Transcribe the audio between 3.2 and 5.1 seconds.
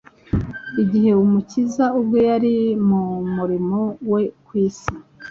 murimo we ku isi